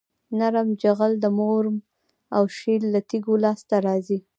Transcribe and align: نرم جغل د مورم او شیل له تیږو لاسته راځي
نرم 0.39 0.67
جغل 0.81 1.11
د 1.23 1.25
مورم 1.37 1.77
او 2.35 2.43
شیل 2.57 2.83
له 2.93 2.99
تیږو 3.09 3.33
لاسته 3.45 3.75
راځي 3.87 4.19